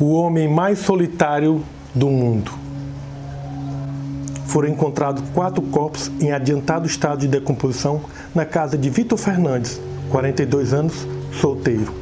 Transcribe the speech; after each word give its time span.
o 0.00 0.12
homem 0.12 0.46
mais 0.46 0.78
solitário 0.78 1.64
do 1.92 2.08
mundo. 2.08 2.52
Foram 4.46 4.68
encontrados 4.68 5.22
quatro 5.34 5.60
corpos 5.60 6.10
em 6.20 6.30
adiantado 6.30 6.86
estado 6.86 7.18
de 7.18 7.28
decomposição 7.28 8.00
na 8.32 8.46
casa 8.46 8.78
de 8.78 8.88
Vitor 8.88 9.18
Fernandes, 9.18 9.80
42 10.10 10.72
anos, 10.72 11.06
solteiro. 11.40 11.92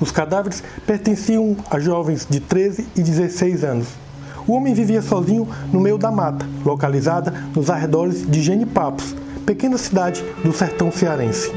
Os 0.00 0.12
cadáveres 0.12 0.62
pertenciam 0.86 1.56
a 1.68 1.80
jovens 1.80 2.24
de 2.28 2.38
13 2.38 2.86
e 2.96 3.02
16 3.02 3.64
anos. 3.64 3.88
O 4.46 4.52
homem 4.52 4.72
vivia 4.72 5.02
sozinho 5.02 5.48
no 5.72 5.80
meio 5.80 5.98
da 5.98 6.12
mata, 6.12 6.46
localizada 6.64 7.32
nos 7.54 7.68
arredores 7.68 8.24
de 8.30 8.42
Genipapos, 8.42 9.14
pequena 9.44 9.76
cidade 9.76 10.22
do 10.44 10.52
sertão 10.52 10.92
cearense. 10.92 11.50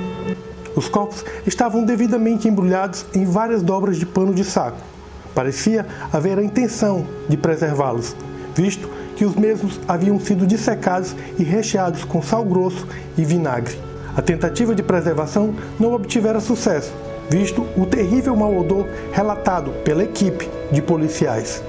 Os 0.76 0.90
corpos 0.90 1.23
estavam 1.46 1.84
devidamente 1.84 2.48
embrulhados 2.48 3.06
em 3.14 3.26
várias 3.26 3.62
dobras 3.62 3.98
de 3.98 4.06
pano 4.06 4.34
de 4.34 4.44
saco 4.44 4.97
Parecia 5.38 5.86
haver 6.12 6.40
a 6.40 6.44
intenção 6.44 7.05
de 7.30 7.38
preservá-los, 7.38 8.16
visto 8.55 8.90
que 9.16 9.23
os 9.23 9.36
mesmos 9.36 9.80
haviam 9.88 10.20
sido 10.20 10.48
dissecados 10.48 11.16
e 11.38 11.44
recheados 11.44 12.04
com 12.04 12.23
sal 12.23 12.44
grosso 12.44 12.88
e 13.16 13.23
vinagre. 13.23 13.78
A 14.16 14.22
tentativa 14.23 14.73
de 14.73 14.81
preservação 14.81 15.54
não 15.80 15.94
obtivera 15.94 16.40
sucesso, 16.40 16.92
visto 17.30 17.68
o 17.78 17.86
terrível 17.86 18.36
mau 18.36 18.58
odor 18.58 18.88
relatado 19.12 19.70
pela 19.84 20.04
equipe 20.04 20.50
de 20.72 20.81
policiais. 20.81 21.62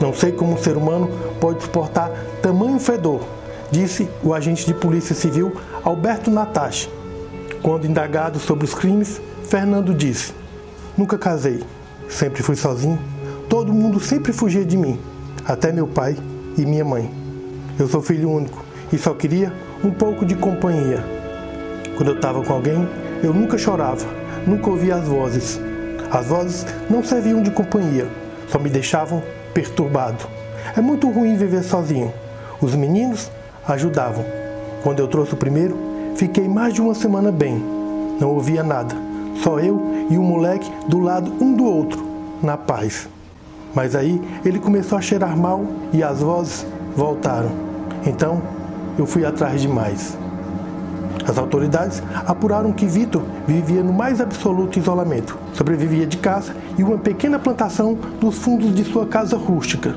Não 0.00 0.12
sei 0.12 0.32
como 0.32 0.54
um 0.54 0.58
ser 0.58 0.76
humano 0.76 1.08
pode 1.40 1.62
suportar 1.62 2.10
tamanho 2.42 2.80
fedor, 2.80 3.20
disse 3.70 4.08
o 4.24 4.34
agente 4.34 4.66
de 4.66 4.74
polícia 4.74 5.14
civil 5.14 5.52
Alberto 5.84 6.32
Natache. 6.32 6.90
Quando 7.62 7.86
indagado 7.86 8.40
sobre 8.40 8.64
os 8.64 8.74
crimes, 8.74 9.20
Fernando 9.44 9.94
disse: 9.94 10.34
Nunca 10.96 11.16
casei 11.16 11.62
Sempre 12.08 12.42
fui 12.42 12.56
sozinho. 12.56 12.98
Todo 13.48 13.72
mundo 13.72 14.00
sempre 14.00 14.32
fugia 14.32 14.64
de 14.64 14.76
mim, 14.76 14.98
até 15.44 15.70
meu 15.70 15.86
pai 15.86 16.16
e 16.56 16.64
minha 16.64 16.84
mãe. 16.84 17.10
Eu 17.78 17.86
sou 17.86 18.00
filho 18.00 18.30
único 18.30 18.64
e 18.92 18.98
só 18.98 19.14
queria 19.14 19.52
um 19.84 19.90
pouco 19.90 20.24
de 20.24 20.34
companhia. 20.34 21.04
Quando 21.96 22.10
eu 22.10 22.16
estava 22.16 22.42
com 22.42 22.52
alguém, 22.52 22.88
eu 23.22 23.32
nunca 23.32 23.56
chorava, 23.56 24.06
nunca 24.46 24.70
ouvia 24.70 24.96
as 24.96 25.06
vozes. 25.06 25.60
As 26.10 26.26
vozes 26.26 26.66
não 26.88 27.02
serviam 27.02 27.42
de 27.42 27.50
companhia, 27.50 28.08
só 28.48 28.58
me 28.58 28.70
deixavam 28.70 29.22
perturbado. 29.52 30.26
É 30.76 30.80
muito 30.80 31.08
ruim 31.10 31.36
viver 31.36 31.62
sozinho. 31.62 32.12
Os 32.60 32.74
meninos 32.74 33.30
ajudavam. 33.66 34.24
Quando 34.82 35.00
eu 35.00 35.08
trouxe 35.08 35.34
o 35.34 35.36
primeiro, 35.36 35.76
fiquei 36.16 36.48
mais 36.48 36.74
de 36.74 36.80
uma 36.80 36.94
semana 36.94 37.30
bem. 37.30 37.62
Não 38.20 38.30
ouvia 38.30 38.62
nada 38.62 39.07
só 39.42 39.58
eu 39.58 39.80
e 40.10 40.16
o 40.16 40.22
moleque 40.22 40.70
do 40.88 40.98
lado 40.98 41.32
um 41.40 41.54
do 41.54 41.64
outro, 41.64 42.04
na 42.42 42.56
paz. 42.56 43.08
Mas 43.74 43.94
aí 43.94 44.20
ele 44.44 44.58
começou 44.58 44.98
a 44.98 45.00
cheirar 45.00 45.36
mal 45.36 45.64
e 45.92 46.02
as 46.02 46.20
vozes 46.20 46.66
voltaram. 46.96 47.50
Então 48.06 48.42
eu 48.98 49.06
fui 49.06 49.24
atrás 49.24 49.60
de 49.60 49.68
mais. 49.68 50.16
As 51.28 51.36
autoridades 51.36 52.02
apuraram 52.26 52.72
que 52.72 52.86
Vitor 52.86 53.22
vivia 53.46 53.82
no 53.82 53.92
mais 53.92 54.20
absoluto 54.20 54.78
isolamento. 54.78 55.38
Sobrevivia 55.52 56.06
de 56.06 56.16
caça 56.16 56.54
e 56.78 56.82
uma 56.82 56.96
pequena 56.96 57.38
plantação 57.38 57.98
dos 58.20 58.38
fundos 58.38 58.74
de 58.74 58.82
sua 58.84 59.06
casa 59.06 59.36
rústica. 59.36 59.94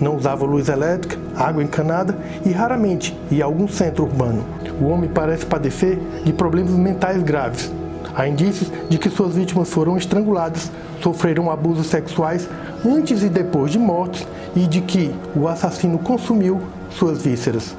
Não 0.00 0.16
usava 0.16 0.46
luz 0.46 0.70
elétrica, 0.70 1.18
água 1.36 1.62
encanada 1.62 2.16
e 2.46 2.50
raramente 2.50 3.14
ia 3.30 3.44
a 3.44 3.46
algum 3.46 3.68
centro 3.68 4.04
urbano. 4.04 4.42
O 4.80 4.86
homem 4.86 5.10
parece 5.12 5.44
padecer 5.44 5.98
de 6.24 6.32
problemas 6.32 6.72
mentais 6.72 7.22
graves, 7.22 7.70
Há 8.14 8.26
indícios 8.26 8.70
de 8.88 8.98
que 8.98 9.08
suas 9.08 9.34
vítimas 9.34 9.70
foram 9.70 9.96
estranguladas, 9.96 10.70
sofreram 11.00 11.50
abusos 11.50 11.86
sexuais 11.86 12.48
antes 12.84 13.22
e 13.22 13.28
depois 13.28 13.70
de 13.70 13.78
mortos 13.78 14.26
e 14.54 14.66
de 14.66 14.80
que 14.80 15.14
o 15.34 15.46
assassino 15.46 15.98
consumiu 15.98 16.60
suas 16.90 17.22
vísceras. 17.22 17.76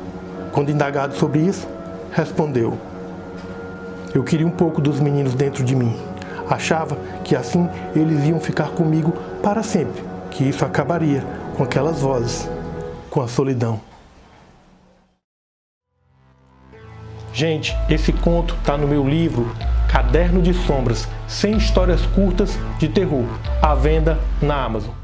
Quando 0.52 0.72
indagado 0.72 1.16
sobre 1.16 1.40
isso, 1.40 1.68
respondeu: 2.12 2.78
Eu 4.14 4.24
queria 4.24 4.48
um 4.48 4.52
pouco 4.52 4.82
dos 4.82 5.00
meninos 5.00 5.34
dentro 5.34 5.64
de 5.64 5.76
mim. 5.76 5.96
Achava 6.50 6.98
que 7.24 7.36
assim 7.36 7.70
eles 7.96 8.26
iam 8.26 8.40
ficar 8.40 8.70
comigo 8.72 9.14
para 9.42 9.64
sempre, 9.64 10.04
que 10.30 10.44
isso 10.44 10.66
acabaria 10.66 11.24
com 11.56 11.64
aquelas 11.64 12.00
vozes, 12.00 12.50
com 13.10 13.22
a 13.22 13.28
solidão. 13.28 13.80
Gente, 17.34 17.76
esse 17.90 18.12
conto 18.12 18.56
está 18.56 18.78
no 18.78 18.86
meu 18.86 19.08
livro 19.08 19.50
Caderno 20.12 20.42
de 20.42 20.54
Sombras, 20.54 21.08
100 21.26 21.56
histórias 21.56 22.06
curtas 22.08 22.60
de 22.78 22.90
terror, 22.90 23.24
à 23.62 23.74
venda 23.74 24.20
na 24.42 24.62
Amazon. 24.66 25.01